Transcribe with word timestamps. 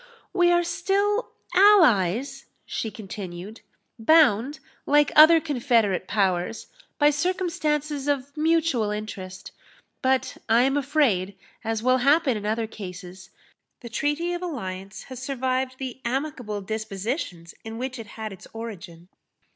"We 0.33 0.49
are 0.51 0.63
still 0.63 1.29
allies," 1.53 2.45
she 2.65 2.89
continued, 2.89 3.61
"bound, 3.99 4.57
like 4.87 5.11
other 5.15 5.39
confederate 5.39 6.07
powers, 6.07 6.65
by 6.97 7.11
circumstances 7.11 8.07
of 8.07 8.35
mutual 8.35 8.89
interest; 8.89 9.51
but 10.01 10.37
I 10.49 10.63
am 10.63 10.75
afraid, 10.75 11.37
as 11.63 11.83
will 11.83 11.97
happen 11.97 12.35
in 12.35 12.47
other 12.47 12.65
cases, 12.65 13.29
the 13.81 13.89
treaty 13.89 14.33
of 14.33 14.41
alliance 14.41 15.03
has 15.03 15.21
survived 15.21 15.75
the 15.77 16.01
amicable 16.03 16.61
dispositions 16.61 17.53
in 17.63 17.77
which 17.77 17.99
it 17.99 18.07
had 18.17 18.33
its 18.33 18.47
origin. 18.53 19.07